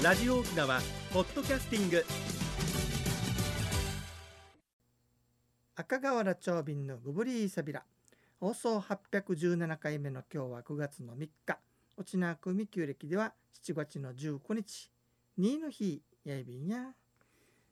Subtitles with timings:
[0.00, 0.80] ラジオ沖縄
[1.12, 2.04] ポッドキャスティング。
[5.74, 7.82] 赤瓦町便のグブリーサビラ。
[8.38, 11.58] 放送817回目の今日は9月の3日。
[11.96, 14.92] 沖縄組旧暦では7月の19日。
[15.36, 16.94] 2の日やいびんや。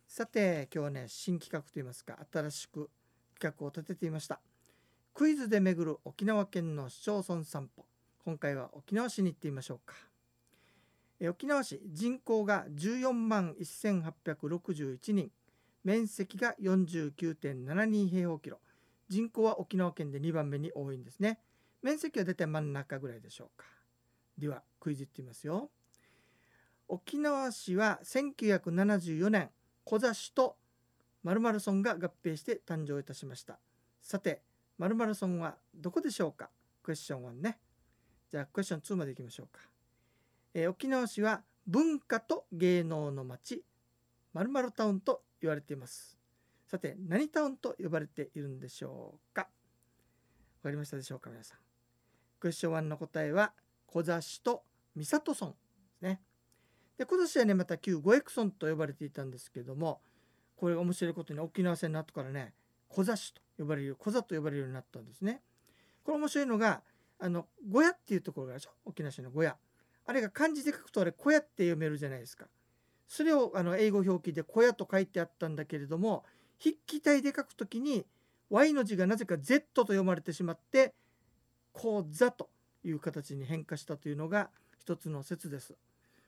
[0.09, 2.91] さて今日ね新企画といいますか新しく
[3.39, 4.41] 企画を立てていました。
[5.15, 7.87] クイズで巡る沖縄県の市町村散歩。
[8.25, 9.95] 今回は沖縄市に行ってみましょうか。
[11.23, 15.31] 沖縄市人口が14万1861人
[15.85, 18.61] 面積が49.72平方キロ
[19.09, 21.39] 人口は沖縄県で2番目に多いんですね。
[21.83, 23.65] 面積は大体真ん中ぐらいでしょうか。
[24.37, 25.71] ではクイズいってみますよ。
[26.89, 29.51] 沖縄市は1974年
[29.85, 30.57] 小座市と
[31.23, 33.59] 〇〇村が合併して誕生いたしました。
[34.03, 34.43] さて
[34.79, 36.51] 〇〇村はどこでしょうか？
[36.83, 37.59] クエスチョン1ね。
[38.31, 39.61] じゃあクエスチョン2までいきましょうか、
[40.59, 43.63] えー、沖縄市は文化と芸能の町
[44.33, 46.19] 〇〇タウンと言われています。
[46.67, 49.43] さて何タウンと呼ばれているんでしょうか？
[49.43, 49.49] わ
[50.63, 51.59] かりましたでしょうか皆さん。
[52.41, 53.53] クエスチョン1の答えは
[53.87, 54.63] 小座市と
[54.95, 55.57] 三郷村で
[55.99, 56.23] すね。
[56.97, 60.01] で小座市はねまた旧五駅村と呼ばれていたんですけども
[60.57, 62.55] これ面白いことに沖縄戦の後からね
[62.89, 65.43] 小座市と呼ばれる小座と呼ばれるようになったんですね。
[66.03, 66.81] これ面白いのが
[67.19, 68.71] あの小屋っていうところがあるでしょ？
[68.87, 69.55] 沖縄市の小屋
[70.07, 72.47] あれが漢字で書くとあれ小屋って読めるじゃないですか
[73.09, 76.25] それをあの英語表記で小屋と書いてあったんだけれども
[76.63, 78.07] 筆記体で書くときに
[78.51, 80.95] Y の字がなぜか Z と読まれてしまって
[81.73, 82.49] 講座と
[82.85, 85.75] いう形に変化したというのが一つの説です。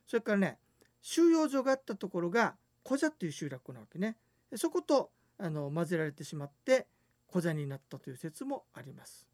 [0.07, 0.59] それからね
[1.01, 4.17] 収容所があったところが小座という集落なわけね。
[4.57, 6.87] そことあの混ぜられてしまって
[7.29, 9.27] 小座になったという説もあります。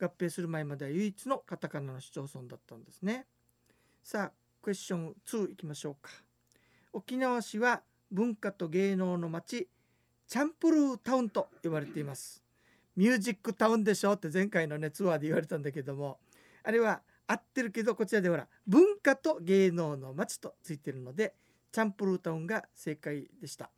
[0.00, 3.26] 合併する前までは唯一のカタカナの市町村だったんですね。
[4.04, 6.10] さあクエスチョン2いきましょうか。
[6.92, 7.80] 沖縄市は
[8.12, 9.66] 文化と芸能の街
[10.28, 12.44] チャンプルータウンと呼ばれています。
[12.96, 16.18] ミュージックタウンでしょって前回のねツアーで言われたんだけども
[16.64, 21.34] あれは合ってるけどこちらでほら文化と芸能の街とついてるので
[21.72, 23.70] チャンプルータウンが正解でした。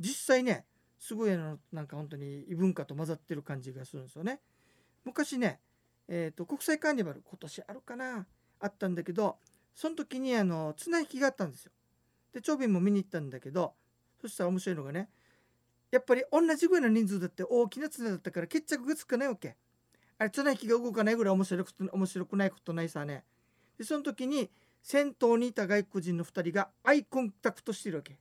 [0.00, 0.64] 実際ね
[0.98, 4.40] すごいのなんか本当に異文化と混ざってる感じがするんですよね。
[5.04, 5.60] 昔ね
[6.08, 8.26] えーと、国際カーニバル今年あるかな
[8.58, 9.38] あったんだけど
[9.74, 11.72] その時にあの綱引きがあったんですよ。
[12.32, 13.74] で長瓶も見に行ったんだけど
[14.20, 15.08] そしたら面白いのがね
[15.90, 19.56] やっぱり同じぐらいの人数だって大きな綱だったから決着がつかないわけ。
[20.18, 23.24] あれ綱引きが動かないぐらい面白く面白くないことないさね。
[23.76, 24.50] でその時に
[24.82, 28.18] 先頭にいた外国人の2人がアイコンタクトしてるわけ。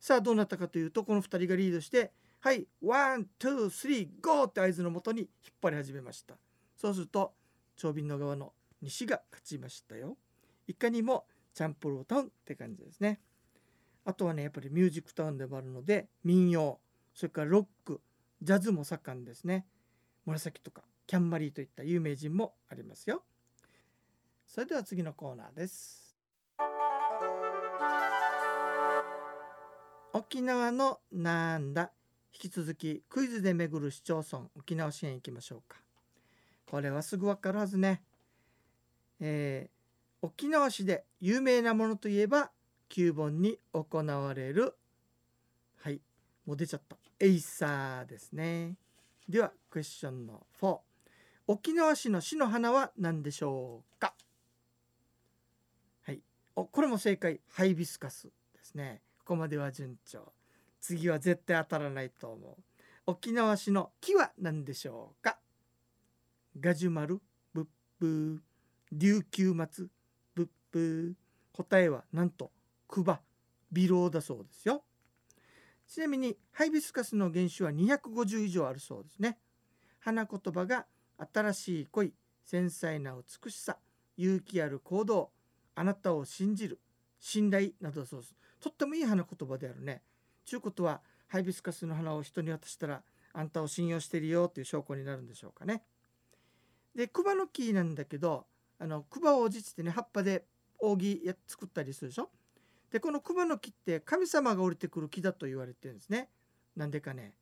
[0.00, 5.28] さあどうなったかというとこの2人がリードしてはい one two three go って合図のもとに引っ
[5.60, 6.36] 張り始めました。
[6.76, 7.34] そうすると
[7.76, 10.16] 長瓶の側の西が勝ちましたよ。
[10.68, 13.18] いかにもチャンプルータウンって感じですね。
[14.04, 16.78] あとはねやっぱりミュージックタウンでもあるので民謡
[17.14, 18.00] それからロック
[18.40, 19.66] ジャズも盛んですね。
[20.24, 23.24] 紫とかキャンマリーといった有名人もありますよ。
[24.46, 26.16] それでは次のコーナーです。
[30.12, 31.90] 沖縄のなんだ？
[32.32, 35.78] 引き続きクイズで巡る市町村沖縄市へ行きましょうか。
[36.70, 38.02] これはすぐわかるはずね。
[39.20, 39.77] えー、
[40.22, 42.50] 沖縄市で有名なものといえば
[42.90, 44.74] 9本に行われる
[45.76, 46.00] はい
[46.46, 46.96] もう出ちゃった。
[47.20, 48.76] エイサーですね。
[49.28, 50.78] ではクエスチョンの4
[51.46, 54.14] 沖縄市の市の花は何でしょうか？
[56.06, 56.22] はい。
[56.56, 57.40] おこれも正解。
[57.50, 59.02] ハイビスカスですね。
[59.18, 60.32] ここまでは順調。
[60.80, 62.56] 次は絶対当たらないと思う。
[63.06, 65.38] 沖縄市の木は何でしょうか？
[66.58, 67.20] ガジュマル
[67.52, 67.66] ブッ
[67.98, 68.38] ブー
[68.92, 69.90] 琉球松
[71.52, 72.50] 答えはなんと
[72.86, 73.20] クバ
[73.70, 74.82] ビロだそうですよ。
[75.86, 79.38] ちなみにハイビスカスの原種は250以上あるそうですね。
[80.00, 80.86] 花言葉が
[81.32, 82.12] 新しい恋
[82.44, 83.78] 繊細な美しさ
[84.16, 85.30] 勇気ある行動
[85.74, 86.80] あなたを信じる
[87.20, 88.34] 信頼などそうです。
[88.60, 90.02] とってもいい花言葉であるね。
[90.44, 95.82] ちゅうことはハイビスカスの花を人に渡したらあんたを信用してるよっていう証拠になるんでしょうかね。
[96.94, 98.46] でクバの木なんだけど
[98.78, 100.44] あのクバをおじってね葉っぱで
[100.78, 102.30] 扇や作ったりするでしょ？
[102.90, 106.28] でこの熊の木って神様が降りてくる木だと言われてるんですね。
[106.76, 107.34] なんでかね？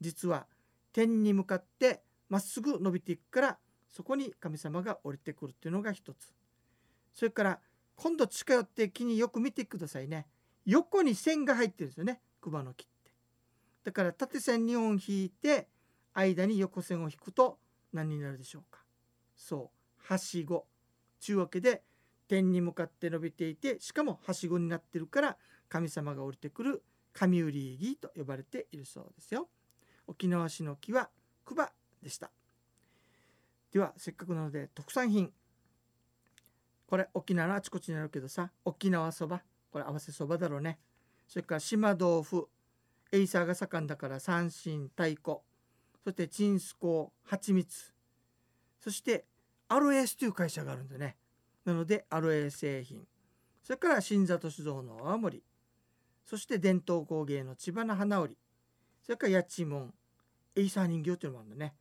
[0.00, 0.46] 実は
[0.92, 6.34] 天に向かってまっすぐ伸びていくからそこに神様が降りてくるっていうのが一つ。
[7.12, 7.60] それから
[7.96, 10.26] 今度近寄って木によく見てくださいね。
[10.64, 13.12] 横に線が入ってるんですよね熊の木って。
[13.84, 15.68] だから縦線2本引いて
[16.12, 17.58] 間に横線を引くと
[17.92, 18.80] 何になるでしょうか？
[19.36, 19.70] そ
[20.08, 20.66] うはしご。
[21.20, 21.82] ちゅうわけで
[22.28, 25.36] 天に向かって伸びていてしかもはしごになってるから
[25.68, 26.82] 神様が降りてくる
[27.12, 29.48] 神売り木と呼ばれているそうですよ。
[30.06, 31.08] 沖縄市の木は
[31.44, 32.30] クバでした。
[33.72, 35.32] ではせっかくなので特産品。
[36.86, 39.42] これ沖縄のあちこちにあるけどさ沖縄そば。
[39.70, 40.78] これ泡瀬そばだろうね。
[41.26, 42.48] それから島豆腐。
[43.12, 45.38] エイサーが盛んだから三線太鼓。
[46.04, 47.94] そしてちんすこう蜂蜜。
[48.80, 49.24] そして
[49.68, 51.16] アロエースという会社があるんでね。
[51.66, 53.06] なのでアロエ製品。
[53.62, 55.42] それから新里酒造の泡盛
[56.24, 58.38] そして伝統工芸の知花花織。
[59.04, 59.92] それからやちむん。
[60.56, 61.74] エイサー人形というのもあるんだね。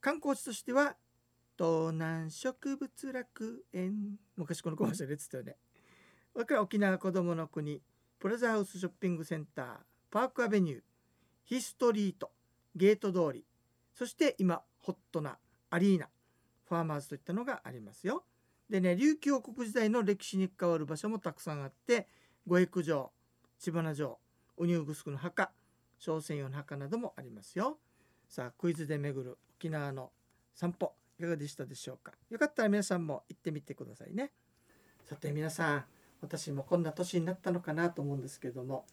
[0.00, 0.96] 観光地としては
[1.58, 4.18] 東南植物楽園。
[4.36, 5.56] 昔このコマーシャルで言ってたよね。
[6.32, 7.80] それから沖縄子どもの国。
[8.18, 9.76] プラザハウスショッピングセンター。
[10.10, 10.80] パークアベニュー。
[11.44, 12.30] ヒストリート。
[12.76, 13.44] ゲート通り。
[13.94, 15.38] そして今ホットな
[15.70, 16.08] アリーナ。
[16.68, 18.24] ファーマーズといったのがありますよ。
[18.72, 22.08] でね琉球王国時代の歴史に関わる場所もたくさんあって
[22.46, 23.12] 五育城
[23.58, 24.18] 千花城
[24.56, 25.52] ウニューグスクの墓
[25.98, 27.76] 小専用の墓などもありますよ。
[28.30, 30.10] さあクイズで巡る沖縄の
[30.54, 32.12] 散歩いかがでしたでしょうか？
[32.30, 34.32] よかったら皆さんも行ってみてくださいね。
[35.04, 35.84] さて皆さん
[36.22, 38.86] 私もこんな年になったのかなと思うんですけども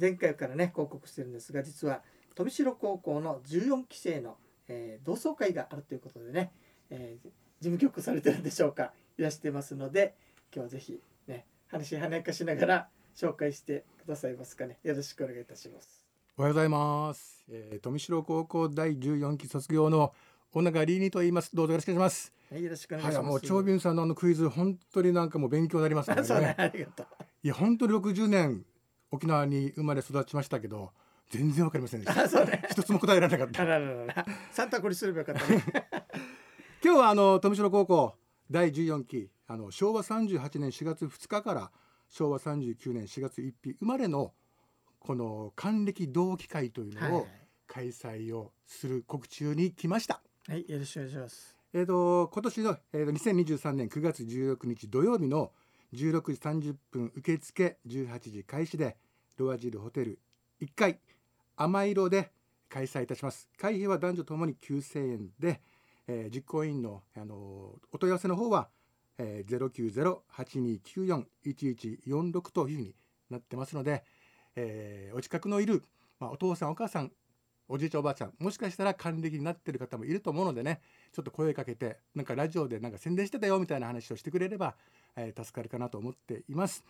[0.00, 2.02] 前回からね報告してるんですが実は
[2.34, 6.50] 富城高校の14期生の、えー同窓会があるということでね、
[6.90, 7.30] えー
[7.60, 8.94] 事務局されてるんでしょうか？
[9.22, 10.14] らしてますので
[10.54, 14.78] 今日はぜひね話華やかしながら紹介してくださいますかね。
[14.82, 16.04] よろしくお願いいたします。
[16.36, 20.14] おはようございます、えー、富城高校第14期卒業の
[20.52, 21.54] 小永リーニと言います。
[21.54, 22.32] どうぞよろしくお願いします。
[22.50, 27.06] はいよろしくお願いします、はいもう長瓶さんのあのクイズ本当になんかもう勉強になりますのあそうねありがとう。
[27.42, 28.64] いや本当に60年
[29.10, 30.90] 沖縄に生まれ育ちましたけど
[31.30, 32.22] 全然わかりませんでした。
[32.24, 32.62] あそうね。
[32.70, 34.06] 一つも答えられなかっあたららら。
[34.06, 35.62] らサンタコにすればよかったね。
[36.82, 38.14] 今日はあの富城高校
[38.50, 41.70] 第14期あの昭和38年4月2日から
[42.08, 44.32] 昭和39年4月1日生まれの
[44.98, 47.12] この還暦同期会というはい。
[47.12, 47.26] のを
[47.66, 50.20] 開催をする告知に来ました。
[50.48, 51.56] はいよろしくお願いします。
[51.72, 55.52] えー、と今年の、えー、と2023年9月16日土曜日の
[55.94, 58.96] 16時30分受付18時開始で
[59.36, 60.18] ロアジルホテル
[60.60, 60.98] 1階
[61.56, 62.32] 甘色で
[62.68, 63.48] 開催いたします。
[63.58, 65.60] 会費は男女ともに9000円で、
[66.08, 67.34] えー実行委員の、あの
[67.92, 68.68] お問い合わせの方は、
[69.18, 69.70] えー、
[71.44, 72.94] 090-8294-1146というふうに
[73.30, 74.04] なってますので、
[74.56, 75.84] えーお近くのいる、
[76.18, 77.12] まあ、お父さんお母さん
[77.68, 80.80] おじいちゃんおばあちゃんもしかしたら還暦になってる方もいると思うのでね
[81.12, 84.74] ちょっと声かけてなんかラジオでなんか宣伝してたよみたいな話をしてくれれば、
[85.16, 86.84] えー助かるかなと思っています。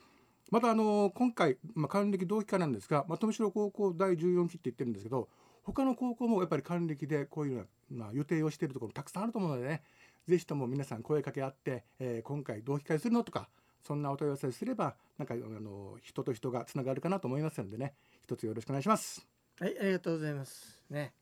[0.51, 5.29] またあのー今回、まあ、還暦同期会なんですが、まあ、富城高校第14期って言ってるんですけど
[5.63, 9.83] 他の高校もやっぱり還暦でこういうような、まあ、予定をしているところたくさんあると思うのでね
[10.27, 13.49] ぜひとも皆さん声かけ合って、えー今回同期会するのとか
[13.83, 19.27] そんなお問い合わせすればなんかあの人と人がつながるかなと思いますのでね一つよろしくお願いします。
[19.59, 20.81] はいありがとうございます。
[20.91, 21.13] ね。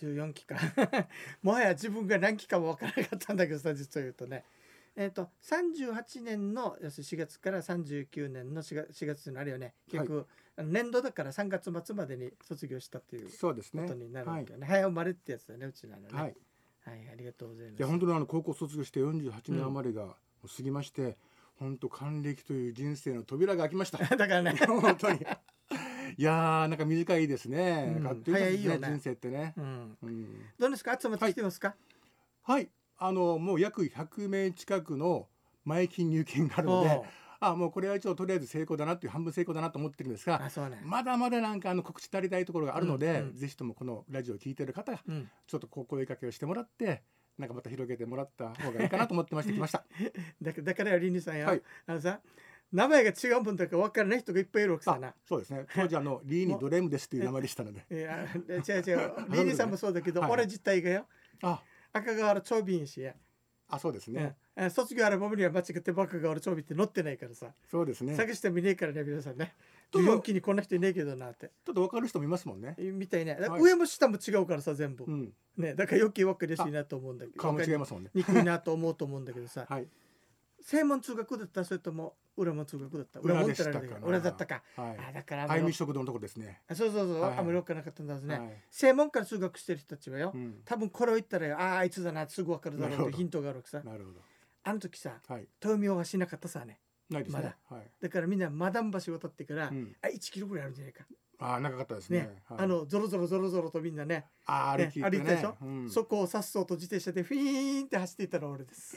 [0.00, 0.56] 14期か。
[1.42, 4.44] もはや自分が何期かもわからなかったんだけどさ実を言うとね。
[4.94, 9.74] えっ、と38年の要するに4月から39年の4月 ,4 月になるよね。
[9.90, 10.26] 結局、あの
[10.58, 13.82] 年度だから3月末までに卒業したっていうそうですね。
[13.84, 16.08] ことになるはいわけよね、早生まれってやつだねうちなのね。
[16.12, 16.36] はい。
[16.84, 17.78] はい、ありがとうございます。
[17.78, 20.16] いや本当にあの高校卒業して48年余りが
[20.56, 21.16] 過ぎまして、
[21.58, 23.98] 本当還暦という人生の扉が開きました。
[24.16, 24.58] だからね。
[24.66, 25.20] 本当に。
[26.18, 27.94] いやーなんか短いですね。
[27.96, 28.02] うん。
[28.02, 29.54] かあっというね人生ってね。
[29.56, 29.96] うん。
[30.02, 30.26] うん、
[30.58, 30.98] どうですか？
[31.00, 31.74] 集まってきてますか、
[32.42, 32.68] はい。
[32.98, 35.28] あのもう約100名近くの
[35.64, 37.02] 前金入金があるので
[37.44, 43.34] あもうこれは一応とりあえず成功だなっていう半分成功だなと思ってるんですが、ね、まだまだなんかあの告知足りないところがあるので、うんうん。
[43.34, 47.02] ぜひともこのラジオを聞いてる方がうん、ちょっとこう声かけをしてもらって、
[47.36, 49.84] なんかまた広げてもらった方がいいかなと思ってまして来ました。
[50.40, 51.62] だからだからよリンリさんよ、はい。
[51.86, 52.20] あのさ
[52.72, 54.98] 名前が違うもんだから分からない人がいっぱいいるわけさ。
[54.98, 55.66] なあそうですね。
[55.74, 57.84] 当時あのリーニドレムですという名前でしたので。
[57.90, 59.12] いや違う違う。
[59.28, 61.06] リンリさんもそうだけど、はい俺自体がよ。
[61.42, 63.14] あ、赤川原長瓶氏や、
[63.72, 64.36] あそうですね。
[64.54, 68.12] うん、卒業アルバムには間違ってバカ川原長瓶って載ってないからさ、そうですね。
[68.12, 69.54] ちょ探してもいねえからね皆さんね
[69.90, 72.76] ちょっと14期にこんな人いねえけどなってっと分かる人もいますもんね。
[72.78, 75.32] みたいね、はい上も下も違うからさ全部、うん。
[75.56, 78.10] ねだから余計分かりやすいなと思うんだけど顔も違いますもんね。
[78.14, 79.86] にくいなと思うと思うんだけどさはい。
[80.62, 83.62] 正門通学だったそれとも裏門通学だった裏門って
[84.02, 84.96] 裏だったか、はい。
[85.10, 86.62] あだからあんあいまりみ食堂のとこですね。
[86.68, 88.62] あそうそうそう、はいはいあんまり分からなかったんだね、はい。
[88.70, 90.60] 正門から通学してる人たちはよ、うん。
[90.64, 94.20] 多分これを言ったらよあああいつだなすぐ分かるだろうってヒントがあるわけさなるほど。
[94.64, 95.46] あの時さはい。
[95.62, 96.78] 豆苗はしなかったさね
[97.10, 97.54] ないですね。
[97.68, 97.90] はい。
[98.00, 99.94] だからみんなマダン橋渡ってから、うん。
[100.00, 101.04] あ1キロぐらいあるんじゃないか
[101.42, 102.20] ああ長かったですね。
[102.20, 102.58] ね、はい。
[102.60, 105.10] あのゾロゾロゾロゾロとみんなね、あー歩きねね。
[105.10, 105.56] 歩いたでしょ？
[105.60, 105.90] うん。
[105.90, 108.96] そこをさっそうと自転車でフィーンって走っていたのは俺です。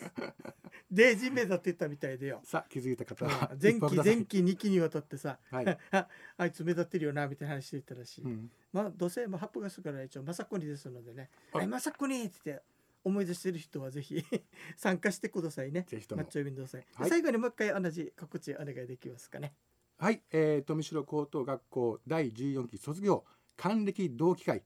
[0.91, 2.41] で人命だって言ったみたいでよ。
[2.43, 3.25] さあ気づいた方。
[3.25, 3.59] はうん。
[3.61, 5.65] 前期前期2期にわたってさ、はい。
[5.91, 8.51] ああいつ目立ってるよなみたいな話していたらしい、うん。
[8.71, 12.63] まあどうせまあハップガスから一応まさこにですのでね「あはいまさこに!」って言って
[13.03, 14.23] 思い出してる人はぜひ
[14.75, 15.85] 参加してくださいね。
[15.91, 17.09] マッチョイビンドさい、はい。
[17.09, 19.53] 最後にもう一回同じ告知お願いできますかね
[19.97, 23.23] はい、えー、富城高等学校第14期卒業
[23.55, 24.61] 還暦同期会、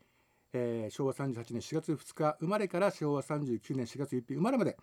[0.54, 4.76] えー昭和38年4月2日生まれから昭和39年4月1日生まれまで、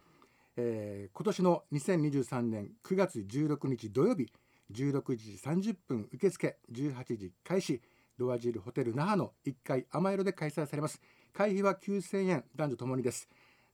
[0.56, 4.28] えー今年の2023年9月16日土曜日
[4.72, 7.82] 16時30分受付18時開始
[8.16, 11.02] ロアジルホテル那覇の1階甘色で開催されます。
[11.32, 13.28] 会費は9000円男女ともにです。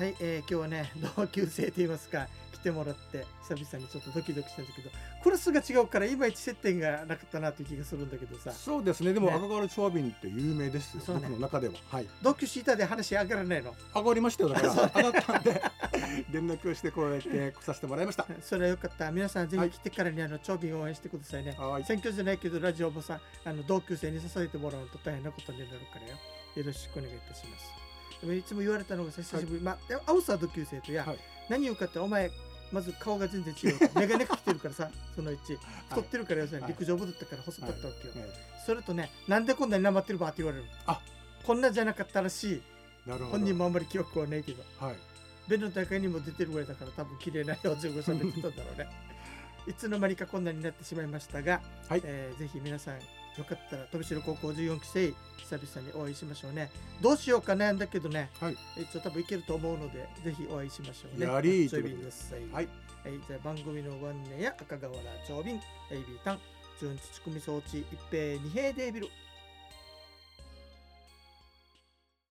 [0.00, 4.90] はい、えー今日はね同級生と言いますか来てもらって久々にちょっとドキドキしたんだけど
[5.22, 8.52] クラスが違うからいまいち接点がなかったなという気がするんだけどさ。
[8.52, 9.12] そうですね。
[9.12, 9.34] でもね。
[9.34, 11.20] 赤川長瓶って有名ですよ、ね。
[11.20, 11.74] 僕の中では。
[11.90, 12.06] はい。
[12.22, 13.74] 同級シーターで話上がらないの。
[13.94, 14.50] 上がりましたよ。
[14.50, 15.62] だから上がったんで
[16.32, 18.26] 連絡をしてこうやって来させてもらいました。
[18.42, 19.10] それはよかった。
[19.12, 21.84] 皆さんぜひ来てからにあの長瓶を応援してくださいね、はい。
[21.84, 26.16] 選挙じゃないけどラジオもさあの同級生に支えてもらうと大変なことになるからよ。
[26.56, 27.66] よろしくお願いいたします。
[28.20, 31.18] でもいつも言われたのがさ久しぶり、まあで青さ同級生とや、はい。
[31.48, 32.30] 何言うかってお前
[32.72, 33.78] まず顔が全然違う。
[33.94, 35.36] 眼鏡かけてるからさその1
[35.88, 36.72] 太ってるから要するにはい。
[36.72, 38.32] 陸上部だったから細かったわけよ、え
[38.64, 41.00] それとねなんでこんなになまってるばって言われるあ。
[41.44, 42.62] こんなんじゃなかったらしい。
[43.06, 44.62] 本人もあんまり記憶はないけど。
[44.78, 44.96] はい。
[45.48, 48.88] 弁の大会にも出てるぐらいだから多分綺麗な表情が喋ってたんだろうね。
[49.66, 52.02] いつの間にかこんなになってしまいましたが、はい。
[52.04, 52.98] えーぜひ皆さん
[53.38, 56.70] よかったら飛び城高校14期生久々にお会いしましょうね。
[57.00, 58.56] どうしようか悩んだけどねはい。
[58.76, 61.26] 一応多分いけると思うのでぜひお会いしましょうね。
[61.26, 62.04] やりーというとで。
[62.04, 62.68] ですはい、はい。
[63.02, 64.92] はい、じゃあ番組のご案内や赤瓦
[65.26, 65.56] 長瓶
[65.90, 66.38] AB タン
[66.80, 69.08] 純地組装置一平二平デービル